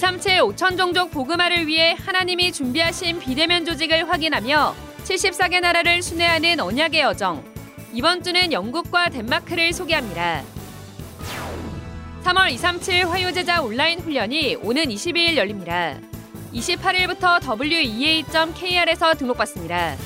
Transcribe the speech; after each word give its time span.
237 0.00 0.40
5천 0.40 0.78
종족 0.78 1.10
복음화를 1.10 1.66
위해 1.66 1.94
하나님이 1.98 2.52
준비하신 2.52 3.18
비대면 3.18 3.66
조직을 3.66 4.08
확인하며 4.08 4.74
74개 5.04 5.60
나라를 5.60 6.00
순회하는 6.00 6.58
언약의 6.58 7.02
여정. 7.02 7.44
이번 7.92 8.22
주는 8.22 8.50
영국과 8.50 9.10
덴마크를 9.10 9.74
소개합니다. 9.74 10.42
3월 12.24 12.50
237 12.52 13.10
화요제자 13.10 13.60
온라인 13.60 14.00
훈련이 14.00 14.56
오는 14.62 14.84
22일 14.84 15.36
열립니다. 15.36 15.98
28일부터 16.54 17.60
wea.kr에서 17.60 19.14
등록받습니다. 19.16 19.96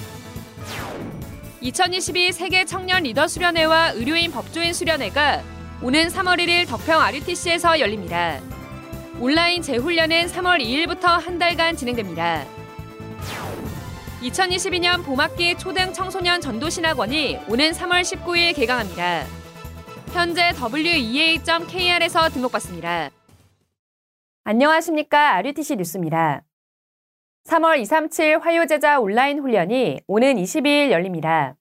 2022 1.61 2.33
세계 2.33 2.65
청년 2.65 3.05
리더 3.05 3.29
수련회와 3.29 3.91
의료인 3.91 4.33
법조인 4.33 4.73
수련회가 4.73 5.45
오는 5.83 6.09
3월 6.09 6.41
1일 6.41 6.67
덕평 6.67 7.01
RUTC에서 7.01 7.79
열립니다. 7.79 8.41
온라인 9.21 9.63
재훈련은 9.63 10.27
3월 10.27 10.61
2일부터 10.61 11.05
한 11.07 11.39
달간 11.39 11.77
진행됩니다. 11.77 12.45
2022년 14.23 15.05
봄학기 15.05 15.57
초등 15.57 15.93
청소년 15.93 16.41
전도신학원이 16.41 17.39
오는 17.49 17.71
3월 17.71 18.01
19일 18.03 18.57
개강합니다. 18.57 19.25
현재 20.13 20.53
wea.kr에서 20.75 22.29
등록받습니다. 22.31 23.11
안녕하십니까. 24.45 25.37
RUTC 25.37 25.77
뉴스입니다. 25.77 26.43
3월 27.45 27.79
237 27.81 28.39
화요제자 28.39 28.99
온라인 29.01 29.39
훈련이 29.39 30.01
오는 30.07 30.37
22일 30.37 30.91
열립니다. 30.91 31.55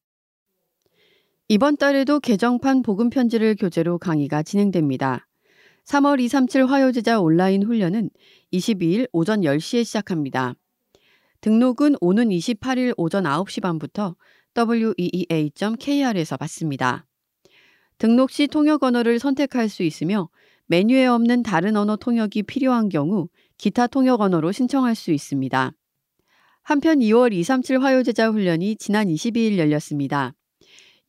이번 1.50 1.78
달에도 1.78 2.20
개정판 2.20 2.82
복음 2.82 3.10
편지를 3.10 3.56
교재로 3.56 4.00
강의가 4.00 4.42
진행됩니다. 4.42 5.28
3월 5.86 6.20
237 6.20 6.66
화요제자 6.66 7.20
온라인 7.20 7.64
훈련은 7.64 8.10
22일 8.54 9.10
오전 9.12 9.42
10시에 9.42 9.84
시작합니다. 9.84 10.56
등록은 11.42 11.96
오는 12.00 12.30
28일 12.30 12.94
오전 12.96 13.26
9시 13.26 13.62
반부터 13.62 14.16
weea.kr에서 14.58 16.38
받습니다. 16.38 17.06
등록 17.98 18.32
시 18.32 18.48
통역 18.48 18.84
언어를 18.84 19.20
선택할 19.20 19.68
수 19.68 19.84
있으며 19.84 20.30
메뉴에 20.68 21.06
없는 21.06 21.44
다른 21.44 21.76
언어 21.76 21.98
통역이 21.98 22.44
필요한 22.44 22.88
경우 22.88 23.28
기타 23.58 23.88
통역 23.88 24.22
언어로 24.22 24.54
신청할 24.54 24.96
수 24.96 25.12
있습니다. 25.12 25.74
한편 26.62 27.00
2월 27.00 27.34
237 27.34 27.84
화요제자 27.84 28.30
훈련이 28.30 28.78
지난 28.78 29.08
22일 29.08 29.58
열렸습니다. 29.58 30.34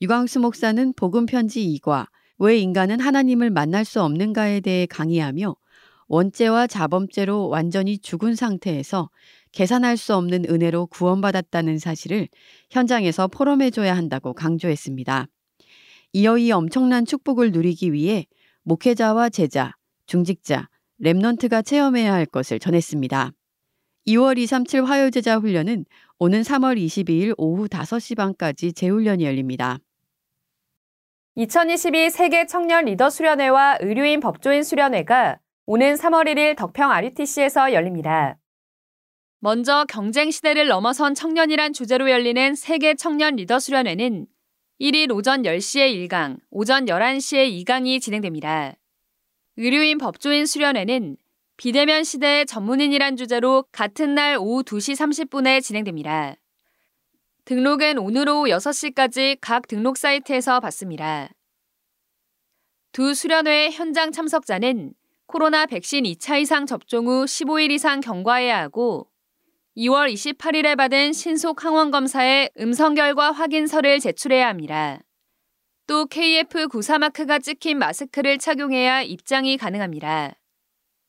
유광수 0.03 0.41
목사는 0.41 0.93
복음 0.95 1.27
편지 1.27 1.65
2과 1.81 2.09
왜 2.39 2.59
인간은 2.59 3.01
하나님을 3.01 3.51
만날 3.51 3.85
수 3.85 4.03
없는가에 4.03 4.61
대해 4.61 4.87
강의하며 4.87 5.57
원죄와 6.09 6.67
자범죄로 6.67 7.49
완전히 7.49 7.99
죽은 7.99 8.35
상태에서 8.35 9.11
계산할 9.53 9.97
수 9.97 10.15
없는 10.15 10.45
은혜로 10.49 10.87
구원받았다는 10.87 11.79
사실을 11.79 12.29
현장에서 12.71 13.29
포럼해줘야 13.29 13.97
한다고 13.97 14.35
강조했습니다. 14.35 15.27
이어 16.13 16.39
이 16.39 16.53
엄청난 16.53 17.05
축복을 17.07 17.53
누리기 17.53 17.93
위해 17.93 18.27
목회자와 18.63 19.31
제자, 19.31 19.73
중직자, 20.07 20.69
Remnant가 21.03 21.65
체험해야 21.65 22.13
할 22.13 22.27
것을 22.27 22.59
전했습니다. 22.59 23.33
2월 24.07 24.39
237 24.39 24.85
화요제자 24.85 25.39
훈련은 25.39 25.87
오는 26.19 26.43
3월 26.43 26.79
22일 26.79 27.35
오후 27.39 27.69
5시 27.69 28.17
반까지 28.17 28.73
재훈련이 28.73 29.25
열립니다. 29.25 29.79
2022 31.37 32.11
세계 32.11 32.47
청년 32.47 32.85
리더 32.85 33.11
수련회와 33.11 33.79
의료인 33.81 34.21
법조인 34.21 34.63
수련회가 34.63 35.41
오는 35.67 35.95
3월 35.95 36.29
1일 36.29 36.57
덕평 36.57 36.93
RUTC에서 36.93 37.73
열립니다. 37.73 38.39
먼저 39.41 39.85
경쟁 39.89 40.31
시대를 40.31 40.69
넘어선 40.69 41.13
청년이란 41.17 41.73
주제로 41.73 42.09
열리는 42.09 42.55
세계 42.55 42.95
청년 42.95 43.35
리더 43.35 43.59
수련회는 43.59 44.27
1일 44.81 45.11
오전 45.13 45.43
10시에 45.43 46.09
1강, 46.09 46.39
오전 46.51 46.85
11시에 46.85 47.65
2강이 47.65 48.01
진행됩니다. 48.01 48.77
의료인 49.57 49.99
법조인 49.99 50.47
수련회는 50.47 51.17
비대면 51.57 52.05
시대의 52.05 52.47
전문인이란 52.47 53.17
주제로 53.17 53.65
같은 53.73 54.15
날 54.15 54.37
오후 54.39 54.63
2시 54.63 54.95
30분에 54.95 55.61
진행됩니다. 55.61 56.37
등록은 57.47 57.99
오늘 57.99 58.27
오후 58.27 58.45
6시까지 58.47 59.37
각 59.39 59.69
등록 59.69 59.99
사이트에서 59.99 60.61
받습니다. 60.61 61.29
두 62.93 63.13
수련회 63.13 63.71
현장 63.71 64.13
참석자는 64.13 64.95
코로나 65.27 65.67
백신 65.67 66.05
2차 66.05 66.41
이상 66.41 66.65
접종 66.65 67.07
후 67.07 67.25
15일 67.27 67.71
이상 67.73 68.01
경과해야 68.01 68.59
하고 68.63 69.11
2월 69.77 70.11
28일에 70.11 70.75
받은 70.77 71.13
신속 71.13 71.65
항원 71.65 71.91
검사의 71.91 72.51
음성 72.61 72.95
결과 72.95 73.31
확인서를 73.31 74.01
제출해야 74.01 74.49
합니다. 74.49 75.01
또 75.87 76.07
KF94 76.07 76.99
마크가 76.99 77.41
찍힌 77.41 77.79
마스크를 77.79 78.39
착용해야 78.39 79.03
입장이 79.03 79.59
가능합니다. 79.59 80.35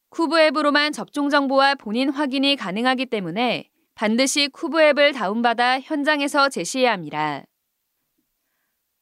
쿠브 0.09 0.37
앱으로만 0.37 0.91
접종 0.91 1.29
정보와 1.29 1.75
본인 1.75 2.09
확인이 2.09 2.57
가능하기 2.57 3.05
때문에 3.05 3.69
반드시 3.95 4.49
쿠브 4.49 4.81
앱을 4.81 5.13
다운받아 5.13 5.79
현장에서 5.79 6.49
제시해야 6.49 6.91
합니다. 6.91 7.45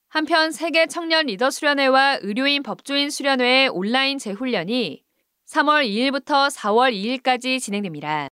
한편 0.07 0.51
세계 0.51 0.85
청년 0.85 1.25
리더 1.25 1.49
수련회와 1.49 2.19
의료인 2.21 2.61
법조인 2.61 3.09
수련회의 3.09 3.69
온라인 3.69 4.19
재훈련이 4.19 5.03
3월 5.47 5.83
2일부터 5.87 6.55
4월 6.55 6.93
2일까지 6.93 7.59
진행됩니다. 7.59 8.27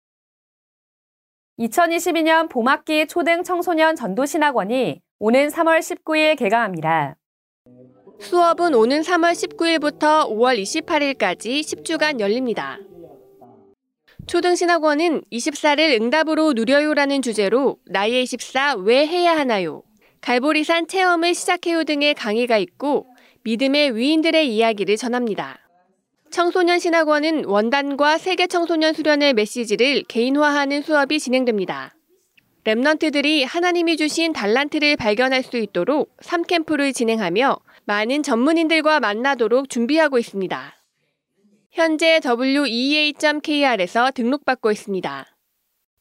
2022년 1.58 2.48
봄학기 2.48 3.06
초등 3.06 3.42
청소년 3.42 3.94
전도신학원이 3.94 5.02
오는 5.18 5.48
3월 5.48 5.80
19일 5.80 6.38
개강합니다. 6.38 7.16
수업은 8.18 8.74
오는 8.74 9.02
3월 9.02 9.32
19일부터 9.32 10.26
5월 10.30 10.58
28일까지 10.58 11.60
10주간 11.60 12.18
열립니다. 12.18 12.78
초등신학원은 14.26 15.22
24를 15.30 16.00
응답으로 16.00 16.52
누려요라는 16.52 17.22
주제로 17.22 17.78
나의 17.86 18.24
24 18.24 18.74
왜 18.74 19.06
해야 19.06 19.36
하나요? 19.36 19.82
갈보리산 20.20 20.88
체험을 20.88 21.34
시작해요 21.34 21.84
등의 21.84 22.14
강의가 22.14 22.58
있고 22.58 23.06
믿음의 23.44 23.94
위인들의 23.94 24.52
이야기를 24.52 24.96
전합니다. 24.96 25.60
청소년 26.30 26.80
신학원은 26.80 27.44
원단과 27.44 28.18
세계 28.18 28.48
청소년 28.48 28.94
수련의 28.94 29.34
메시지를 29.34 30.02
개인화하는 30.08 30.82
수업이 30.82 31.20
진행됩니다. 31.20 31.94
랩넌트들이 32.64 33.46
하나님이 33.46 33.96
주신 33.96 34.32
달란트를 34.32 34.96
발견할 34.96 35.44
수 35.44 35.56
있도록 35.56 36.16
3캠프를 36.16 36.92
진행하며 36.92 37.58
많은 37.84 38.24
전문인들과 38.24 38.98
만나도록 38.98 39.70
준비하고 39.70 40.18
있습니다. 40.18 40.74
현재 41.76 42.18
wea.kr에서 42.24 44.10
등록받고 44.12 44.72
있습니다. 44.72 45.26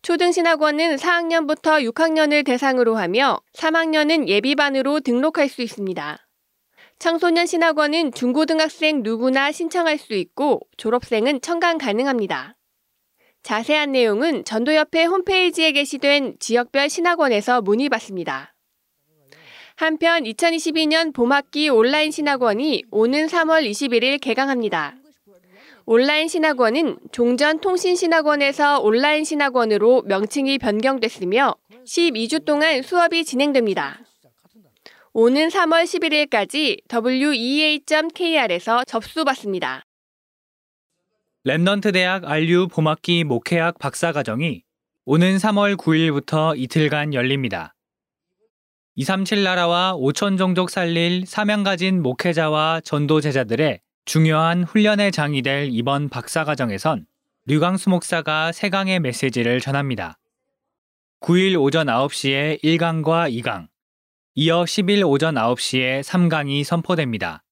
초등신학원은 0.04 0.96
4학년부터 0.96 1.92
6학년을 1.92 2.46
대상으로 2.46 2.96
하며 2.96 3.42
3학년은 3.54 4.30
예비반으로 4.30 5.02
등록할 5.02 5.50
수 5.50 5.62
있습니다. 5.62 6.28
청소년 6.98 7.46
신학원은 7.46 8.14
중고등학생 8.14 9.04
누구나 9.04 9.52
신청할 9.52 9.98
수 9.98 10.14
있고 10.14 10.62
졸업생은 10.78 11.42
청강 11.42 11.78
가능합니다. 11.78 12.56
자세한 13.44 13.92
내용은 13.92 14.46
전도협회 14.46 15.04
홈페이지에 15.04 15.74
게시된 15.74 16.38
지역별 16.40 16.90
신학원에서 16.90 17.62
문의받습니다. 17.62 18.56
한편 19.76 20.24
2022년 20.24 21.14
봄학기 21.14 21.68
온라인 21.68 22.12
신학원이 22.12 22.86
오는 22.92 23.28
3월 23.28 23.70
21일 23.70 24.22
개강합니다. 24.22 24.96
온라인 25.88 26.28
신학원은 26.28 26.98
종전 27.12 27.60
통신신학원에서 27.60 28.80
온라인 28.80 29.24
신학원으로 29.24 30.02
명칭이 30.08 30.58
변경됐으며 30.58 31.56
12주 31.86 32.44
동안 32.44 32.82
수업이 32.82 33.24
진행됩니다. 33.24 34.00
오는 35.14 35.48
3월 35.48 35.84
11일까지 35.84 36.80
wea.kr에서 36.92 38.84
접수받습니다. 38.86 39.84
Remnant 41.46 41.94
대학 41.94 42.26
RU 42.26 42.68
봄학기 42.70 43.24
목회학 43.24 43.78
박사과정이 43.78 44.64
오는 45.06 45.38
3월 45.38 45.78
9일부터 45.78 46.58
이틀간 46.58 47.14
열립니다. 47.14 47.76
237 48.96 49.44
나라와 49.44 49.94
5천 49.94 50.40
종족 50.40 50.72
살릴 50.72 51.28
사명 51.28 51.62
가진 51.62 52.02
목회자와 52.02 52.82
전도 52.84 53.22
제자들의 53.22 53.82
중요한 54.06 54.64
훈련의 54.64 55.12
장이 55.12 55.42
될 55.42 55.68
이번 55.72 56.10
박사과정에선 56.10 57.08
류광수 57.48 57.90
목사가 57.90 58.52
세 58.52 58.64
강의 58.64 59.00
메시지를 59.00 59.60
전합니다. 59.60 60.20
9일 61.22 61.60
오전 61.60 61.88
9시에 61.88 62.62
1강과 62.64 63.34
2강, 63.42 63.68
이어 64.36 64.64
10일 64.64 65.10
오전 65.10 65.34
9시에 65.34 66.04
3강이 66.04 66.64
선포됩니다. 66.64 67.44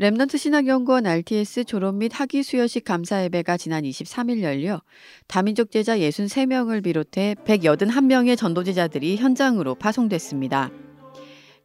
Remnant 0.00 0.38
신학연구원 0.38 1.06
RTS 1.06 1.64
졸업 1.64 1.94
및 1.96 2.10
학위 2.14 2.42
수여식 2.42 2.86
감사 2.86 3.22
예배가 3.22 3.58
지난 3.58 3.84
23일 3.84 4.40
열려 4.40 4.80
다민족 5.26 5.70
제자 5.70 5.98
63명을 5.98 6.82
비롯해 6.82 7.34
181명의 7.44 8.34
전도제자들이 8.38 9.18
현장으로 9.18 9.74
파송됐습니다. 9.74 10.70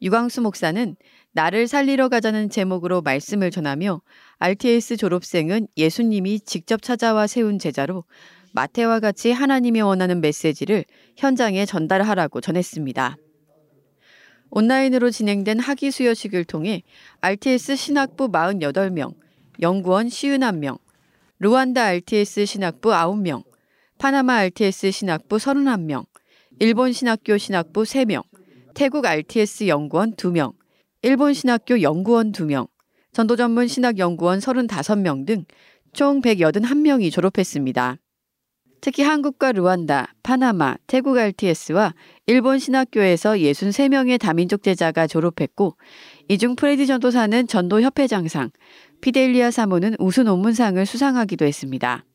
유광수 0.02 0.42
목사는 0.42 0.98
나를 1.32 1.70
살리러 1.70 2.10
가자는 2.10 2.50
제목으로 2.50 3.02
말씀을 3.02 3.52
전하며 3.52 4.02
RTS 4.40 4.98
졸업생은 4.98 5.70
예수님이 5.78 6.42
직접 6.42 6.82
찾아와 6.82 7.28
세운 7.28 7.58
제자로 7.58 8.04
마태와 8.52 9.00
같이 9.00 9.32
하나님이 9.32 9.80
원하는 9.80 10.20
메시지를 10.20 10.84
현장에 11.16 11.66
전달하라고 11.66 12.42
전했습니다. 12.42 13.16
온라인으로 14.50 15.12
진행된 15.12 15.60
학위 15.60 15.92
수여식을 15.92 16.46
통해 16.46 16.84
RTS 17.22 17.76
신학부 17.76 18.30
48명, 18.30 19.14
연구원 19.62 20.08
51명, 20.08 20.80
루안다 21.40 21.84
RTS 21.86 22.46
신학부 22.46 22.90
9명, 22.90 23.44
파나마 23.98 24.38
RTS 24.40 24.92
신학부 24.92 25.38
31명, 25.38 26.06
일본 26.60 26.92
신학교 26.94 27.38
신학부 27.38 27.84
3명, 27.84 28.24
태국 28.74 29.06
RTS 29.06 29.68
연구원 29.68 30.16
2명, 30.16 30.54
일본 31.02 31.34
신학교 31.34 31.82
연구원 31.82 32.32
2명, 32.32 32.68
전도 33.12 33.36
전문 33.36 33.68
신학 33.68 33.98
연구원 33.98 34.40
35명 34.40 35.26
등 35.26 35.46
총 35.96 36.20
181명이 36.20 37.10
졸업했습니다. 37.10 37.98
특히 38.86 39.02
한국과 39.02 39.52
루안다, 39.52 40.14
파나마, 40.22 40.76
태국 40.86 41.18
RTS와 41.18 41.96
일본 42.28 42.60
신학교에서 42.60 43.32
63명의 43.32 44.20
다민족 44.20 44.62
제자가 44.62 45.08
졸업했고 45.08 45.76
이중 46.28 46.56
프레디 46.56 46.86
전도사는 46.86 47.48
전도협회장상, 47.48 48.52
피델리아 49.02 49.50
사모는 49.50 49.96
우수 49.98 50.22
논문상을 50.22 50.86
수상하기도 50.86 51.46
했습니다. 51.46 52.06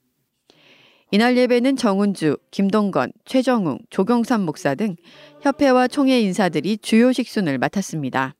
이날 1.10 1.36
예배는 1.36 1.74
정은주, 1.74 2.36
김동건, 2.52 3.10
최정웅, 3.24 3.78
조경삼 3.90 4.42
목사 4.42 4.76
등 4.76 4.94
협회와 5.42 5.88
총회 5.88 6.20
인사들이 6.20 6.78
주요 6.78 7.10
식순을 7.10 7.58
맡았습니다. 7.58 8.36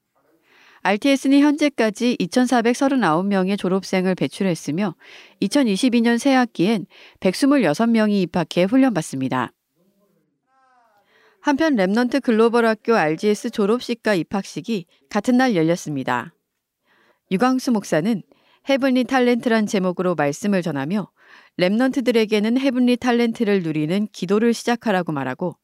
RTS는 0.82 1.40
현재까지 1.40 2.16
2,439명의 2.18 3.58
졸업생을 3.58 4.14
배출했으며 4.14 4.94
2022년 5.42 6.18
새학기엔 6.18 6.86
126명이 7.20 8.22
입학해 8.22 8.64
훈련받습니다. 8.64 9.52
한편 11.42 11.76
Remnant 11.76 12.22
글로벌 12.22 12.64
학교 12.66 12.96
RGS 12.96 13.50
졸업식과 13.50 14.14
입학식이 14.14 14.86
같은 15.10 15.36
날 15.36 15.54
열렸습니다. 15.54 16.34
류광수 17.30 17.72
목사는 17.72 18.22
Heavenly 18.68 19.04
Talent란 19.04 19.68
제목으로 19.68 20.14
말씀을 20.14 20.62
전하며 20.62 21.10
Remnant들에게는 21.58 22.58
Heavenly 22.58 22.96
Talent를 22.96 23.62
누리는 23.62 24.08
기도를 24.12 24.54
시작하라고 24.54 25.12
말하고 25.12 25.56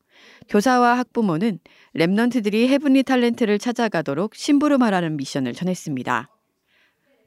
교사와 0.49 0.99
학부모는 0.99 1.59
Remnant들이 1.95 2.69
Heavenly 2.69 3.03
Talent를 3.03 3.61
찾아가도록 3.61 4.35
심부름하라는 4.35 5.17
미션을 5.17 5.53
전했습니다. 5.53 6.29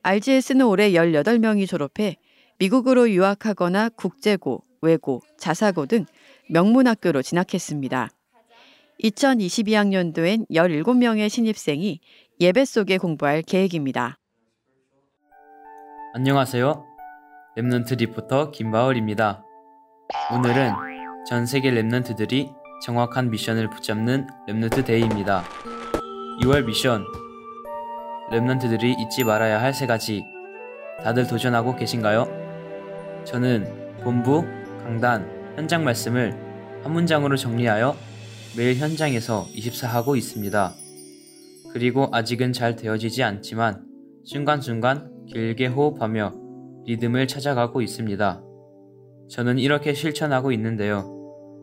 RGS는 0.03 0.65
올해 0.65 0.91
18명이 0.91 1.67
졸업해 1.67 2.17
미국으로 2.59 3.09
유학하거나 3.09 3.89
국제고, 3.89 4.63
외고, 4.81 5.21
자사고 5.37 5.85
등 5.85 6.05
명문학교로 6.49 7.21
진학했습니다. 7.21 8.09
2022학년도엔 9.03 10.49
17명의 10.49 11.29
신입생이 11.29 12.01
예배 12.41 12.65
속에 12.65 12.97
공부할 12.97 13.41
계획입니다. 13.41 14.17
안녕하세요. 16.13 16.85
Remnant 17.57 17.97
리포터 17.97 18.51
김바울입니다. 18.51 19.43
오늘은 20.33 20.73
전 21.27 21.45
세계 21.45 21.71
Remnant들이 21.71 22.58
정확한 22.81 23.29
미션을 23.29 23.69
붙잡는 23.69 24.27
Remnant 24.47 24.85
Day입니다. 24.85 25.43
2월 26.41 26.65
미션 26.65 27.05
Remnant들이 28.31 28.99
잊지 28.99 29.23
말아야 29.23 29.61
할 29.61 29.73
세 29.73 29.85
가지 29.87 30.23
다들 31.03 31.27
도전하고 31.27 31.75
계신가요? 31.75 32.27
저는 33.25 33.99
본부, 34.03 34.45
강단, 34.83 35.53
현장 35.55 35.83
말씀을 35.83 36.33
한 36.83 36.93
문장으로 36.93 37.35
정리하여 37.35 37.95
매일 38.57 38.75
현장에서 38.75 39.45
24하고 39.55 40.17
있습니다. 40.17 40.73
그리고 41.73 42.09
아직은 42.11 42.53
잘 42.53 42.75
되어지지 42.75 43.23
않지만 43.23 43.85
순간순간 44.25 45.25
길게 45.27 45.67
호흡하며 45.67 46.33
리듬을 46.85 47.27
찾아가고 47.27 47.81
있습니다. 47.81 48.41
저는 49.29 49.59
이렇게 49.59 49.93
실천하고 49.93 50.51
있는데요. 50.53 51.18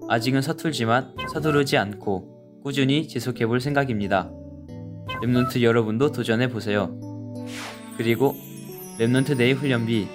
아직은 0.08 0.40
서툴지만 0.40 1.16
서두르지 1.32 1.76
않고 1.76 2.60
꾸준히 2.62 3.08
지속해 3.08 3.46
볼 3.46 3.60
생각입니다. 3.60 4.30
Remnant 5.22 5.62
여러분도 5.62 6.12
도전해 6.12 6.48
보세요. 6.48 6.96
그리고 7.96 8.34
Remnant 8.98 9.36
Day 9.36 9.52
훈련비 9.52 10.08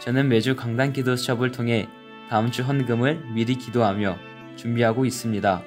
저는 0.00 0.28
매주 0.28 0.56
강단 0.56 0.92
기도 0.92 1.16
수업을 1.16 1.52
통해 1.52 1.88
다음 2.30 2.50
주 2.50 2.62
헌금을 2.62 3.34
미리 3.34 3.56
기도하며 3.56 4.16
준비하고 4.56 5.04
있습니다. 5.04 5.62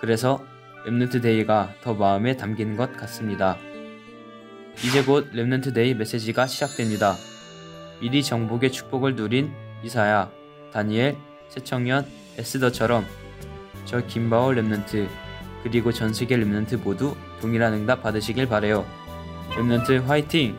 그래서 0.00 0.44
Remnant 0.86 1.20
Day가 1.20 1.74
더 1.82 1.94
마음에 1.94 2.36
담기는 2.36 2.76
것 2.76 2.96
같습니다. 2.96 3.58
이제 4.84 5.02
곧 5.02 5.32
Remnant 5.32 5.74
Day 5.74 5.94
메시지가 5.94 6.46
시작됩니다. 6.46 7.14
미리 8.00 8.22
정복의 8.22 8.70
축복을 8.70 9.16
누린 9.16 9.52
이사야, 9.82 10.30
다니엘, 10.72 11.16
세 11.48 11.57
청년, 11.57 12.06
에스더처럼 12.36 13.06
저 13.84 14.04
김바울 14.06 14.56
Remnant 14.56 15.08
그리고 15.62 15.92
전 15.92 16.12
세계 16.12 16.36
Remnant 16.36 16.82
모두 16.82 17.16
동일한 17.40 17.72
응답 17.72 18.02
받으시길 18.02 18.46
바래요. 18.48 18.86
Remnant 19.50 20.04
화이팅! 20.06 20.56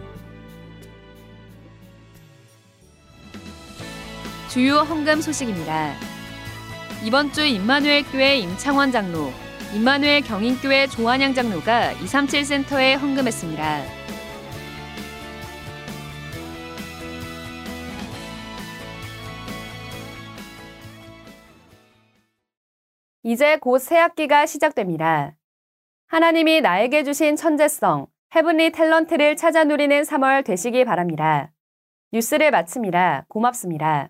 주요 4.50 4.80
헌금 4.80 5.22
소식입니다. 5.22 5.94
이번 7.04 7.32
주 7.32 7.46
임마누엘 7.46 8.04
교회 8.12 8.38
임창원 8.40 8.92
장로, 8.92 9.32
임마누엘 9.74 10.22
경인교회 10.22 10.88
조한양 10.88 11.34
장로가 11.36 11.92
237 11.94 12.46
센터에 12.46 12.96
헌금했습니다. 12.96 13.99
이제 23.30 23.58
곧 23.58 23.78
새학기가 23.78 24.48
시작됩니다. 24.48 25.36
하나님이 26.08 26.62
나에게 26.62 27.04
주신 27.04 27.36
천재성, 27.36 28.08
헤븐리 28.36 28.72
탤런트를 28.72 29.38
찾아 29.38 29.64
누리는 29.64 30.02
3월 30.02 30.44
되시기 30.44 30.84
바랍니다. 30.84 31.52
뉴스를 32.12 32.50
마칩니다. 32.50 33.26
고맙습니다. 33.28 34.10